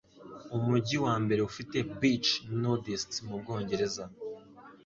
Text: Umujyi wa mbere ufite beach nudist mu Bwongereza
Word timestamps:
Umujyi 0.57 0.97
wa 1.05 1.15
mbere 1.23 1.41
ufite 1.49 1.77
beach 1.99 2.29
nudist 2.59 3.11
mu 3.27 3.35
Bwongereza 3.41 4.03